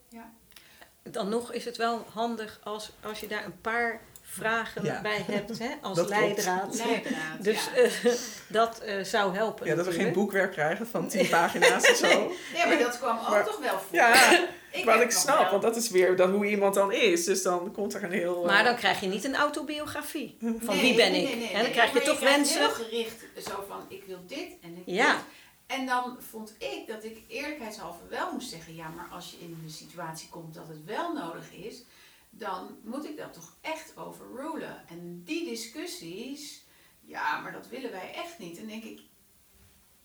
[1.02, 4.00] Dan nog is het wel handig als, als je daar een paar
[4.32, 5.00] vragen Ja.
[5.00, 6.74] bij hebt hè, als Dat leidraad.
[6.86, 7.80] Leidraad, Dus ja.
[7.82, 7.90] eh,
[8.58, 9.66] dat eh, zou helpen.
[9.66, 12.32] Ja, dat we geen boekwerk krijgen van tien pagina's of zo.
[12.54, 13.96] ja, maar dat kwam ook toch wel voor.
[13.96, 14.38] Ja,
[14.70, 17.24] Ik Wat ik snap, wel- want dat is weer dan hoe iemand dan is.
[17.24, 18.40] Dus dan komt er een heel...
[18.42, 20.36] eh, Maar dan krijg je niet een autobiografie.
[20.40, 21.28] Van Nee, wie ben nee, ik?
[21.28, 21.70] nee, nee, en dan nee.
[21.70, 22.58] krijg je Maar toch krijgt wensen.
[22.58, 25.12] heel gericht zo van, ik wil dit en ik wil Ja.
[25.12, 25.22] dit.
[25.66, 29.60] En dan vond ik dat ik eerlijkheidshalve wel moest zeggen, ja, maar als je in
[29.64, 31.82] de situatie komt dat het wel nodig is,
[32.34, 34.82] dan moet ik dat toch echt overrulen.
[34.88, 36.64] En die discussies,
[37.00, 38.58] ja, maar dat willen wij echt niet.
[38.58, 39.00] En denk ik,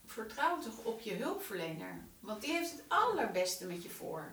[0.05, 2.05] vertrouw toch op je hulpverlener.
[2.19, 4.31] Want die heeft het allerbeste met je voor.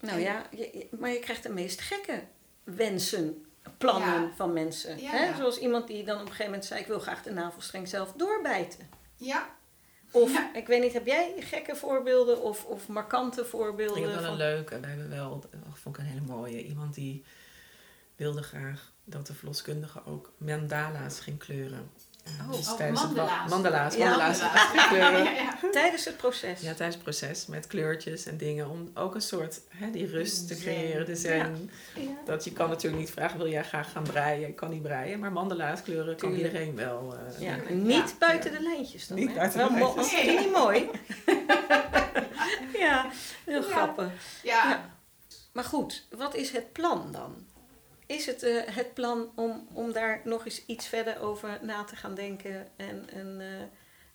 [0.00, 2.24] Nou ja, je- maar je krijgt de meest gekke
[2.64, 3.46] wensen,
[3.78, 4.30] plannen Ja.
[4.34, 5.00] van mensen.
[5.02, 5.24] Ja, hè?
[5.24, 5.36] ja.
[5.36, 8.12] Zoals iemand die dan op een gegeven moment zei: Ik wil graag de navelstreng zelf
[8.12, 8.88] doorbijten.
[9.16, 9.56] Ja,
[10.14, 10.54] Of, Ja.
[10.54, 14.02] ik weet niet, heb jij gekke voorbeelden of, of markante voorbeelden?
[14.02, 14.80] Ik heb wel een leuke.
[14.80, 16.64] We hebben wel, dat vond ik een hele mooie.
[16.64, 17.24] Iemand die
[18.16, 21.90] wilde graag dat de verloskundige ook mandala's ging kleuren.
[22.50, 23.50] Oh, dus oh, tijdens het wa- mandala's.
[23.50, 24.40] Mandala's, Ja, mandala's
[24.88, 25.24] kleuren.
[25.24, 25.58] Ja, ja.
[25.70, 26.60] Tijdens het proces.
[26.60, 28.68] Ja, tijdens het proces met kleurtjes en dingen.
[28.70, 31.70] Om ook een soort, hè, die rust te creëren, de zen.
[31.94, 32.02] Ja.
[32.24, 34.48] Dat je kan natuurlijk niet vragen, wil jij graag gaan breien?
[34.48, 36.52] Ik kan niet breien, maar mandala's kleuren kan Tuurlijk.
[36.52, 37.14] iedereen wel.
[37.36, 38.16] eh, Ja, en niet Ja.
[38.18, 38.58] buiten Ja.
[38.58, 39.18] de lijntjes dan.
[39.18, 39.34] Niet hè?
[39.34, 40.10] buiten Wel de lijntjes.
[40.22, 40.90] Je niet mooi?
[42.84, 43.06] ja,
[43.44, 43.68] heel Ja.
[43.70, 44.10] grappig.
[44.42, 44.68] ja.
[44.68, 44.92] Ja.
[45.52, 47.46] Maar goed, wat is het plan dan?
[48.06, 51.96] Is het eh, het plan om, om daar nog eens iets verder over na te
[51.96, 53.40] gaan denken en, en,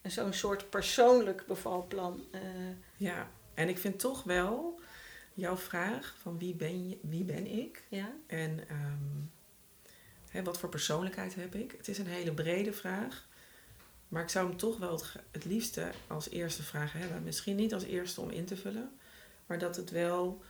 [0.02, 2.24] en zo'n soort persoonlijk bevalplan?
[2.32, 2.42] eh,
[2.98, 4.80] Ja, en ik vind toch wel
[5.34, 7.84] jouw vraag van wie ben, je, wie ben ik?
[7.90, 8.12] ja?
[8.28, 9.20] En ehm,
[10.30, 11.72] hè, wat voor persoonlijkheid heb ik?
[11.78, 13.28] Het is een hele brede vraag.
[14.08, 17.24] Maar ik zou hem toch wel het, het liefste als eerste vraag hebben.
[17.24, 18.98] Misschien niet als eerste om in te vullen.
[19.46, 20.42] Maar dat het wel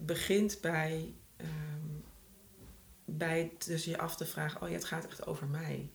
[0.00, 2.00] begint bij, ehm,
[3.04, 4.62] bij dus je af te vragen...
[4.62, 5.90] Oh ja, het gaat echt over mij.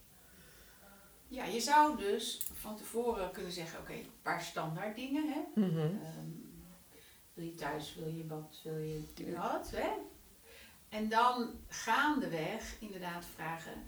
[1.28, 5.34] Ja, je zou dus van tevoren kunnen zeggen, oké, een paar standaard dingen.
[5.34, 5.62] Hè?
[5.62, 5.80] Mhm.
[5.80, 6.30] Ehm,
[7.34, 9.04] wil je thuis, wil je wat, wil je
[9.36, 9.90] wat, hè?
[10.90, 13.84] En dan gaandeweg inderdaad vragen,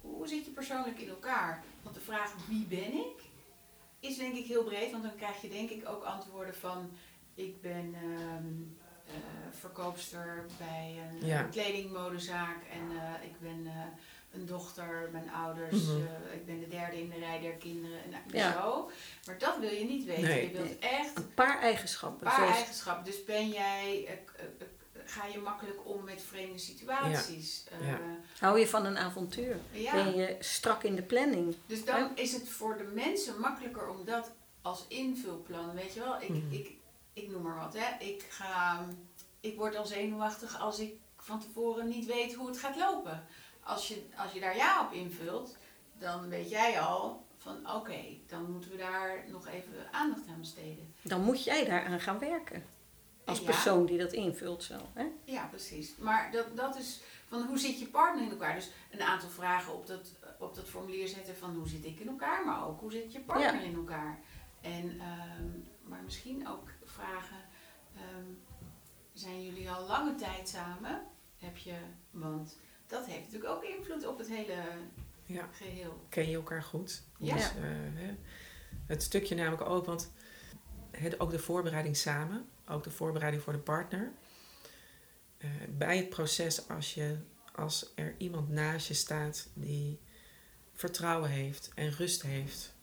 [0.00, 1.64] hoe zit je persoonlijk in elkaar?
[1.82, 3.22] Want de vraag wie ben ik,
[4.00, 6.90] is denk ik heel breed, want dan krijg je denk ik ook antwoorden van,
[7.34, 8.83] ik ben ehm, eh,
[9.58, 11.38] verkoopster bij een Ja.
[11.44, 13.72] eh, kledingmodezaak en eh, ik ben eh,
[14.32, 15.96] een dochter, mijn ouders, Mhm.
[15.96, 18.52] eh, ik ben de derde in de rij der kinderen en nou, Ja.
[18.52, 18.90] zo.
[19.26, 20.22] Maar dat wil je niet weten.
[20.22, 20.50] Nee.
[20.50, 22.26] Je wilt echt Een paar een eigenschappen.
[22.26, 23.04] paar zoals- eigenschappen.
[23.04, 24.18] Dus ben jij, eh, eh,
[24.58, 24.66] eh,
[25.04, 27.64] ga je makkelijk om met vreemde situaties?
[27.80, 27.98] Eh, Ja.
[28.38, 29.56] Hou je van een avontuur?
[29.72, 29.92] ja.
[29.92, 31.56] Ben je strak in de planning?
[31.66, 36.22] Dus dan is het voor de mensen makkelijker om dat als invulplan, weet je wel?
[36.22, 36.52] Ik, Mhm.
[36.52, 36.70] ik,
[37.14, 38.04] ik noem maar wat, hè.
[38.04, 38.86] Ik, ga,
[39.40, 43.24] ik word al zenuwachtig als ik van tevoren niet weet hoe het gaat lopen.
[43.60, 45.56] Als je, als je daar ja op invult,
[45.98, 50.94] dan weet jij al van oké, dan moeten we daar nog even aandacht aan besteden.
[51.02, 52.64] Dan moet jij daaraan gaan werken.
[53.24, 53.44] Als Ja.
[53.44, 54.74] persoon die dat invult zo.
[54.92, 55.06] Hè?
[55.24, 55.96] Ja, precies.
[55.98, 58.54] Maar dat, dat is van hoe zit je partner in elkaar?
[58.54, 62.08] Dus een aantal vragen op dat, op dat formulier zetten van hoe zit ik in
[62.08, 63.60] elkaar, maar ook hoe zit je partner Ja.
[63.60, 64.18] in elkaar?
[64.60, 65.48] En, ehm,
[65.88, 67.44] maar misschien ook vragen,
[67.96, 68.30] ehm,
[69.12, 71.02] zijn jullie al lange tijd samen?
[71.36, 71.76] Heb je,
[72.10, 74.62] want dat heeft natuurlijk ook invloed op het hele
[75.26, 75.48] Ja.
[75.52, 76.06] geheel.
[76.08, 77.02] ken je elkaar goed.
[77.18, 77.34] Ja.
[77.34, 77.54] Dus, eh,
[77.94, 78.14] hè,
[78.86, 80.12] het stukje namelijk ook, want
[81.18, 84.12] ook de voorbereiding samen, ook de voorbereiding voor de partner.
[85.38, 87.18] Eh, bij het proces, als, je,
[87.54, 90.00] als er iemand naast je staat die
[90.72, 92.73] vertrouwen heeft en rust heeft,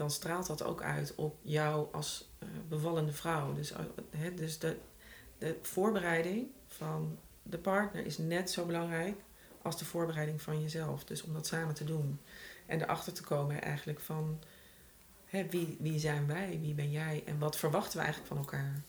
[0.00, 3.54] dan straalt dat ook uit op jou als eh, bevallende vrouw.
[3.54, 3.78] Dus, eh,
[4.10, 4.76] hè, dus de,
[5.38, 9.20] de voorbereiding van de partner is net zo belangrijk
[9.62, 11.04] als de voorbereiding van jezelf.
[11.04, 12.20] Dus om dat samen te doen.
[12.66, 14.38] En erachter te komen eigenlijk van
[15.26, 18.82] hè, wie, wie zijn wij, wie ben jij en wat verwachten we eigenlijk van elkaar.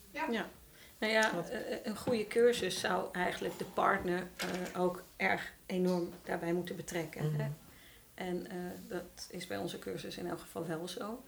[0.98, 1.50] Nou ja, Wat?
[1.50, 7.26] eh, een goede cursus zou eigenlijk de partner eh, ook erg enorm daarbij moeten betrekken.
[7.26, 7.40] Mhm.
[7.40, 7.50] Hè?
[8.28, 8.56] En eh,
[8.88, 11.24] dat is bij onze cursus in elk geval wel zo.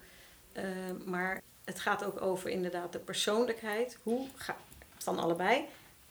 [0.51, 0.63] Eh,
[1.05, 3.97] maar het gaat ook over inderdaad de persoonlijkheid.
[4.03, 4.57] Hoe ga,
[4.97, 5.65] van allebei.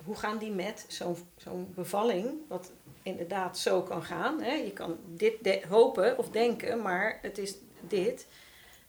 [0.05, 2.71] Hoe gaan die met zo'n zo'n bevalling, wat
[3.03, 4.41] inderdaad zo kan gaan.
[4.43, 4.53] Hè?
[4.53, 8.27] Je kan dit de- hopen of denken, maar het is dit.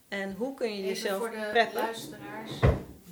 [0.08, 1.80] En hoe kun je Even jezelf voor de preppen?
[1.80, 2.50] luisteraars,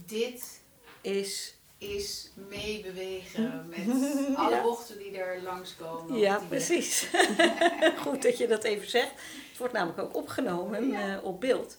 [0.07, 0.61] dit
[1.01, 4.62] Is is meebewegen met alle Ja.
[4.62, 6.18] bochten die er langskomen.
[6.18, 7.09] Ja, precies.
[8.07, 9.12] Goed dat je dat even zegt.
[9.49, 11.16] Het wordt namelijk ook opgenomen Ja.
[11.16, 11.77] eh, op beeld.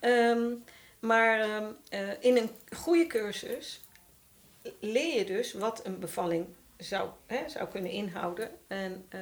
[0.00, 0.50] Ehm,
[1.00, 3.80] maar ehm, eh, in een goede cursus
[4.80, 8.50] leer je dus wat een bevalling zou, hè, zou kunnen inhouden.
[8.66, 9.20] En eh,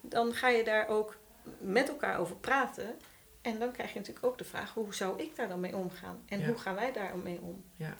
[0.00, 1.16] dan ga je daar ook
[1.58, 2.96] met elkaar over praten.
[3.42, 6.22] En dan krijg je natuurlijk ook de vraag, hoe zou ik daar dan mee omgaan?
[6.28, 6.46] En Ja.
[6.46, 7.64] hoe gaan wij daar mee om?
[7.76, 7.96] Ja.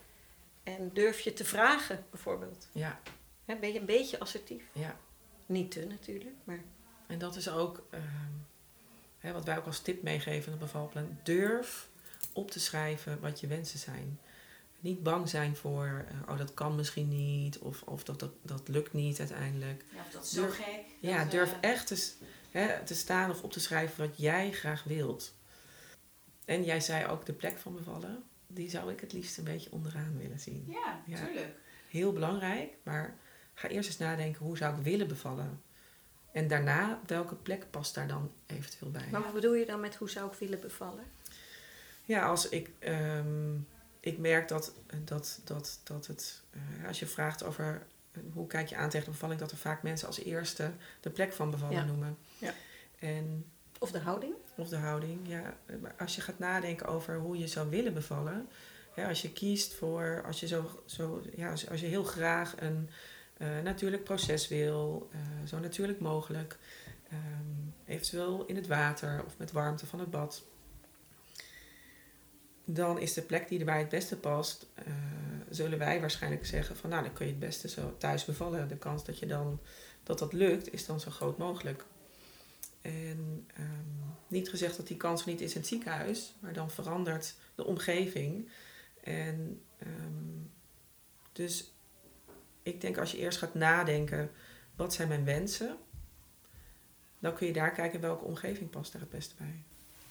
[0.62, 2.68] En durf je te vragen, bijvoorbeeld.
[2.72, 3.00] Ja,
[3.44, 4.64] Hè, ben je een beetje assertief?
[4.72, 4.96] ja.
[5.46, 6.60] Niet te natuurlijk, maar
[7.06, 8.04] En dat is ook ehm,
[9.18, 11.18] hè, wat wij ook als tip meegeven in het bevalplan.
[11.22, 11.88] Durf
[12.32, 14.20] op te schrijven wat je wensen zijn.
[14.80, 18.68] Niet bang zijn voor, eh, oh dat kan misschien niet, of, of dat, dat, dat
[18.68, 19.84] lukt niet uiteindelijk.
[19.94, 20.84] Ja, of dat is zo gek.
[21.00, 22.12] Ja, dat, durf eh, echt te,
[22.50, 25.34] hè, te staan of op te schrijven wat jij graag wilt.
[26.44, 29.72] En jij zei ook de plek van bevallen, die zou ik het liefst een beetje
[29.72, 30.64] onderaan willen zien.
[30.68, 31.24] Ja, Ja.
[31.26, 31.54] tuurlijk.
[31.88, 33.16] Heel belangrijk, maar
[33.54, 35.62] ga eerst eens nadenken hoe zou ik willen bevallen.
[36.32, 39.06] En daarna, welke plek past daar dan eventueel bij?
[39.10, 41.04] Maar wat bedoel je dan met hoe zou ik willen bevallen?
[42.04, 43.54] Ja, als ik, ehm,
[44.00, 48.68] ik merk dat, dat, dat, dat het, eh, als je vraagt over eh, hoe kijk
[48.68, 51.74] je aan tegen de bevalling, dat er vaak mensen als eerste de plek van bevallen
[51.76, 51.84] Ja.
[51.84, 52.18] noemen.
[52.38, 52.54] Ja.
[52.98, 53.44] En,
[53.78, 54.34] Of de houding?
[54.60, 55.56] Of de houding, ja.
[55.98, 58.48] Als je gaat nadenken over hoe je zou willen bevallen,
[59.08, 62.90] als je kiest voor, als je, zo, zo, ja, als je heel graag een
[63.36, 66.58] eh, natuurlijk proces wil, eh, zo natuurlijk mogelijk,
[67.08, 70.42] ehm, eventueel in het water of met warmte van het bad
[72.74, 74.84] dan is de plek die erbij het beste past, eh,
[75.50, 78.68] zullen wij waarschijnlijk zeggen van nou dan kun je het beste zo thuis bevallen.
[78.68, 79.60] De kans dat je dan
[80.02, 81.84] dat dat lukt is dan zo groot mogelijk.
[82.80, 87.34] En ehm, niet gezegd dat die kans niet is in het ziekenhuis, maar dan verandert
[87.54, 88.48] de omgeving.
[89.02, 90.30] En ehm,
[91.32, 91.72] dus
[92.62, 94.30] ik denk als je eerst gaat nadenken,
[94.76, 95.76] wat zijn mijn wensen?
[97.18, 99.62] Dan kun je daar kijken welke omgeving past daar het beste bij.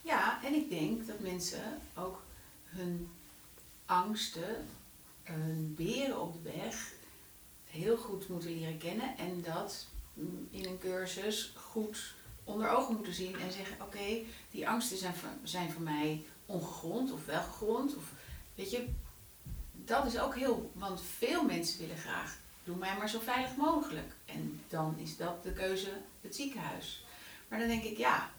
[0.01, 2.23] Ja, en ik denk dat mensen ook
[2.63, 3.09] hun
[3.85, 4.65] angsten,
[5.23, 6.91] hun beren op de weg
[7.65, 12.13] heel goed moeten leren kennen en dat mm, in een cursus goed
[12.49, 14.17] onder ogen moeten zien en zeggen: Oké,
[14.51, 17.95] die angsten zijn voor, zijn voor mij ongegrond of wel gegrond.
[17.95, 18.03] Of,
[18.55, 18.87] weet je,
[19.71, 24.11] dat is ook heel, want veel mensen willen graag: doe mij maar zo veilig mogelijk.
[24.25, 27.05] En dan is dat de keuze het ziekenhuis.
[27.47, 28.29] Maar dan denk ik: ja,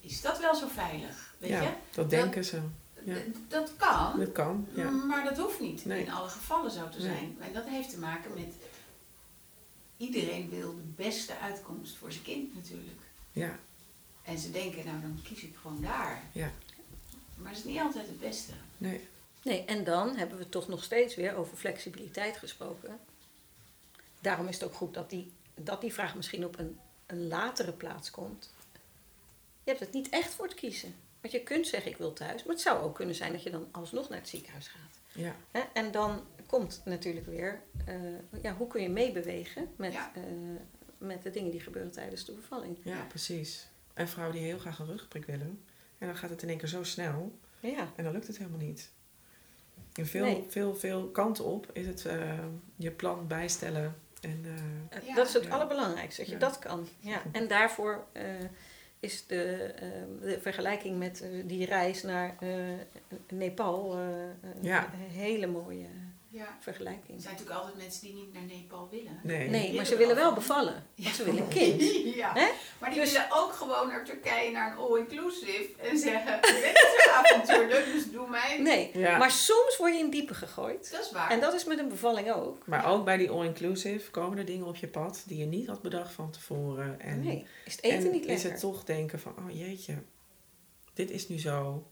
[0.00, 1.34] is dat wel zo veilig?
[1.38, 1.70] Weet ja, je?
[1.90, 2.60] dat denken ze.
[3.04, 3.16] Ja.
[3.48, 4.90] Dat kan, Dat kan, ja.
[4.90, 6.04] maar dat hoeft niet Nee.
[6.04, 7.06] in alle gevallen zo te Nee.
[7.06, 7.36] zijn.
[7.40, 8.54] En dat heeft te maken met
[9.96, 13.00] iedereen wil de beste uitkomst voor zijn kind natuurlijk.
[13.32, 13.58] Ja,
[14.22, 16.22] En ze denken, nou dan kies ik gewoon daar.
[16.32, 16.50] Ja.
[17.36, 18.52] Maar dat is niet altijd het beste.
[18.78, 19.08] nee.
[19.42, 22.98] Nee, en dan hebben we toch nog steeds weer over flexibiliteit gesproken.
[24.20, 27.72] Daarom is het ook goed dat die, dat die vraag misschien op een, een latere
[27.72, 28.50] plaats komt.
[29.64, 30.94] Je hebt het niet echt voor het kiezen.
[31.20, 33.50] Want je kunt zeggen ik wil thuis, maar het zou ook kunnen zijn dat je
[33.50, 34.98] dan alsnog naar het ziekenhuis gaat.
[35.12, 35.60] Ja, Hè?
[35.72, 37.94] En dan komt natuurlijk weer, eh,
[38.42, 40.12] ja, hoe kun je meebewegen met, Ja.
[40.14, 40.22] eh,
[41.00, 42.78] met de dingen die gebeuren tijdens de bevalling.
[42.82, 43.68] ja, precies.
[43.94, 45.64] En vrouwen die heel graag een rugprik willen.
[45.98, 47.38] En dan gaat het in één keer zo snel.
[47.60, 48.90] Ja, En dan lukt het helemaal niet.
[49.94, 50.44] In veel, Nee.
[50.48, 52.38] veel, veel kanten op is het eh,
[52.76, 53.94] je plan bijstellen.
[54.20, 54.44] En,
[54.90, 55.14] eh, Ja.
[55.14, 55.50] dat is het Ja.
[55.50, 56.40] allerbelangrijkste, dat je Ja.
[56.40, 56.88] dat kan.
[57.00, 57.22] Ja.
[57.32, 58.24] En daarvoor eh,
[59.00, 59.74] is de,
[60.20, 62.48] de vergelijking met die reis naar eh,
[63.28, 63.98] Nepal
[64.60, 64.92] Ja.
[64.92, 65.86] een hele mooie
[66.32, 66.44] Ja.
[66.46, 67.20] Er vergelijking.
[67.22, 69.20] zijn natuurlijk altijd mensen die niet naar Nepal willen.
[69.22, 69.48] nee.
[69.48, 70.86] Nee, maar ze willen wel bevallen.
[70.96, 71.82] Want ze willen een kind.
[72.14, 72.32] ja.
[72.34, 72.48] Hè?
[72.80, 76.52] Maar die Dus- willen ook gewoon naar Turkije naar een all-inclusive en zeggen, ik ben
[76.72, 78.58] niet zo avontuurlijk, dus doe mij.
[78.60, 79.18] Nee, Ja.
[79.18, 80.90] maar soms word je in diepe gegooid.
[80.90, 81.30] Dat is waar.
[81.30, 82.66] En dat is met een bevalling ook.
[82.66, 85.82] Maar ook bij die all-inclusive komen er dingen op je pad die je niet had
[85.82, 87.00] bedacht van tevoren.
[87.00, 88.50] En, Nee, is het eten en niet is lekker?
[88.50, 89.94] het toch denken van, oh jeetje,
[90.94, 91.86] dit is nu zo.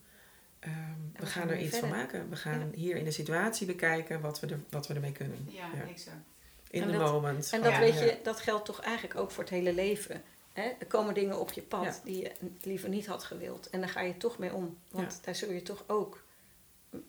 [0.60, 0.72] Ehm,
[1.12, 2.30] we, we gaan gaan er iets van maken.
[2.30, 5.46] We gaan hier in de situatie bekijken wat we, er, wat we ermee kunnen.
[5.48, 5.82] Ja, Ja.
[5.88, 6.16] exact.
[6.70, 7.52] In En the dat- moment.
[7.52, 10.22] En dat, weet ja, je, dat geldt toch eigenlijk ook voor het hele leven.
[10.52, 10.62] Hè?
[10.78, 11.94] Er komen dingen op je pad Ja.
[12.04, 13.70] die je liever niet had gewild.
[13.70, 14.78] En daar ga je toch mee om.
[14.90, 16.22] Want daar zul je toch ook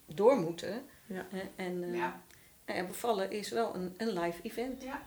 [0.05, 0.83] door moeten.
[1.05, 1.25] Ja.
[1.29, 1.41] Hè?
[1.55, 2.21] En eh, Ja.
[2.67, 4.83] ja, bevallen is wel een, een live event.
[4.83, 5.01] Ja.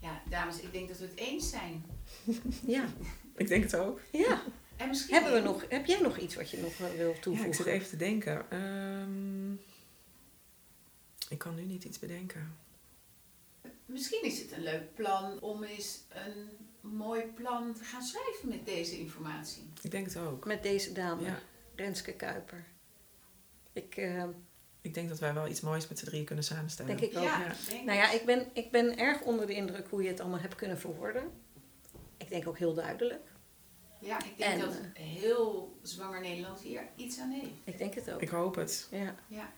[0.00, 1.84] ja, dames, ik denk dat we het eens zijn.
[2.76, 2.84] Ja.
[3.36, 4.00] Ik denk het ook.
[4.12, 4.42] ja.
[4.76, 7.20] En misschien Hebben we nog, heb jij nog iets wat je nog eh, wil Ja,
[7.20, 7.46] toevoegen?
[7.46, 8.50] ik zit even te denken.
[8.50, 9.52] Ehm,
[11.28, 12.56] ik kan nu niet iets bedenken.
[13.86, 16.48] Misschien is het een leuk plan om eens een
[16.80, 19.62] mooi plan te gaan schrijven met deze informatie.
[19.82, 20.44] Ik denk het ook.
[20.46, 21.38] Met deze dame, Ja.
[21.74, 22.64] Renske Kuiper.
[23.72, 24.24] Ik eh,
[24.80, 26.96] Ik denk dat wij wel iets moois met z'n drieën kunnen samenstellen.
[26.96, 27.24] denk ik ook.
[27.24, 27.52] ja, ja.
[27.68, 30.40] denk Nou ja, ik ben, ik ben erg onder de indruk hoe je het allemaal
[30.40, 31.30] hebt kunnen verwoorden.
[32.16, 33.22] Ik denk ook heel duidelijk.
[33.98, 37.52] Ja, ik denk En, dat heel zwanger Nederland hier iets aan heeft.
[37.64, 38.22] Ik denk het ook.
[38.22, 38.88] Ik hoop het.
[38.90, 39.14] Ja.
[39.28, 39.52] Ja,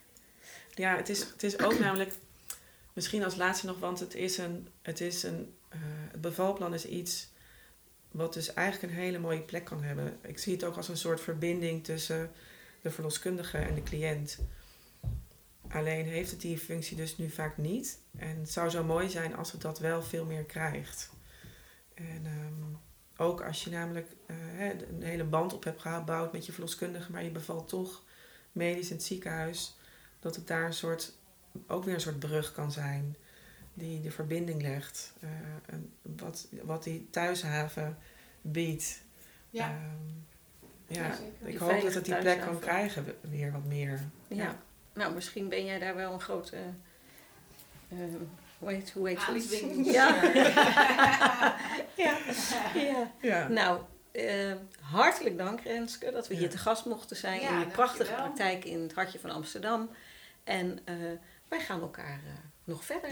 [0.74, 2.12] Ja, het is, het is ook namelijk,
[2.92, 6.86] misschien als laatste nog, want het is een, het is een, eh, het bevalplan is
[6.86, 7.28] iets
[8.10, 10.18] wat dus eigenlijk een hele mooie plek kan hebben.
[10.22, 12.30] Ik zie het ook als een soort verbinding tussen
[12.82, 14.38] de verloskundige en de cliënt.
[15.68, 17.98] alleen heeft het die functie dus nu vaak niet.
[18.16, 21.10] En het zou zo mooi zijn als het dat wel veel meer krijgt.
[21.94, 22.74] En ehm,
[23.18, 27.24] ook als je namelijk eh, een hele band op hebt gebouwd met je verloskundige, maar
[27.24, 28.02] je bevalt toch
[28.52, 29.76] medisch in het ziekenhuis,
[30.20, 31.12] dat het daar een soort,
[31.66, 33.16] ook weer een soort brug kan zijn
[33.74, 35.12] die de verbinding legt.
[35.20, 35.30] Uh,
[35.66, 37.98] en wat, wat die thuishaven
[38.40, 39.02] biedt.
[39.50, 39.68] Ja.
[39.68, 44.00] Ehm, ja, ik hoop dat het die plek kan krijgen weer wat meer.
[44.28, 44.58] Ja.
[44.92, 46.56] nou misschien ben jij daar wel een grote...
[47.88, 47.98] Uh,
[48.58, 49.86] hoe heet, hoe heet het?
[49.86, 50.24] Ja.
[52.04, 52.18] ja.
[52.74, 53.10] ja.
[53.20, 53.48] ja.
[53.48, 53.80] Nou,
[54.12, 58.64] uh, hartelijk dank Renske dat we hier te gast mochten zijn in je prachtige praktijk
[58.64, 59.90] in het hartje van Amsterdam.
[60.44, 60.94] En uh,
[61.48, 62.32] wij gaan elkaar uh,
[62.64, 63.10] nog verder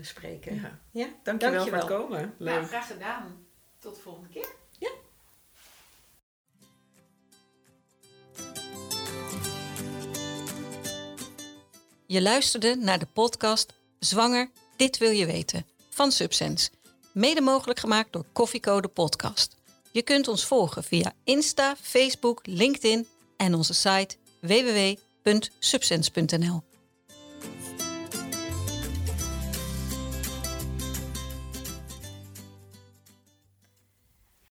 [0.00, 0.54] spreken.
[0.54, 0.78] Ja.
[0.90, 1.06] Ja?
[1.22, 2.34] Dankjewel, dankjewel voor het komen.
[2.38, 2.54] Leuk.
[2.54, 3.46] Nou, graag gedaan.
[3.78, 4.48] Tot de volgende keer.
[4.78, 4.90] Ja.
[12.06, 16.70] Je luisterde naar de podcast Zwanger, dit wil je weten van Subsense.
[17.12, 19.56] Mede mogelijk gemaakt door Koffiecode Podcast.
[19.92, 26.69] Je kunt ons volgen via Insta, Facebook, LinkedIn en onze site www.subsense.nl.